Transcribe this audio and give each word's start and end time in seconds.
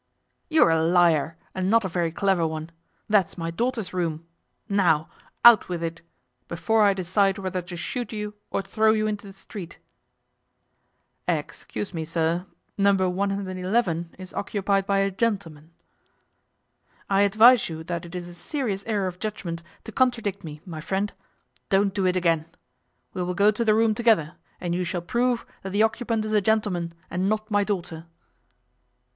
'You 0.49 0.63
are 0.63 0.71
a 0.71 0.81
liar, 0.81 1.37
and 1.53 1.69
not 1.69 1.85
a 1.85 1.87
very 1.87 2.11
clever 2.11 2.47
one. 2.47 2.71
That 3.07 3.27
is 3.27 3.37
my 3.37 3.51
daughter's 3.51 3.93
room. 3.93 4.25
Now 4.67 5.11
out 5.45 5.69
with 5.69 5.83
it, 5.83 6.01
before 6.47 6.81
I 6.81 6.95
decide 6.95 7.37
whether 7.37 7.61
to 7.61 7.77
shoot 7.77 8.11
you 8.11 8.33
or 8.49 8.63
throw 8.63 8.93
you 8.93 9.05
into 9.05 9.27
the 9.27 9.33
street.' 9.33 9.77
'Excuse 11.27 11.93
me, 11.93 12.03
sir, 12.03 12.47
No. 12.79 12.93
111 13.07 14.15
is 14.17 14.33
occupied 14.33 14.87
by 14.87 14.97
a 14.97 15.11
gentleman.' 15.11 15.69
'I 17.07 17.21
advise 17.21 17.69
you 17.69 17.83
that 17.83 18.03
it 18.03 18.15
is 18.15 18.27
a 18.27 18.33
serious 18.33 18.83
error 18.87 19.05
of 19.05 19.19
judgement 19.19 19.61
to 19.83 19.91
contradict 19.91 20.43
me, 20.43 20.61
my 20.65 20.81
friend. 20.81 21.13
Don't 21.69 21.93
do 21.93 22.07
it 22.07 22.15
again. 22.15 22.47
We 23.13 23.21
will 23.21 23.35
go 23.35 23.51
to 23.51 23.63
the 23.63 23.75
room 23.75 23.93
together, 23.93 24.33
and 24.59 24.73
you 24.73 24.83
shall 24.83 25.03
prove 25.03 25.45
that 25.61 25.69
the 25.69 25.83
occupant 25.83 26.25
is 26.25 26.33
a 26.33 26.41
gentleman, 26.41 26.95
and 27.11 27.29
not 27.29 27.51
my 27.51 27.63
daughter. 27.63 28.07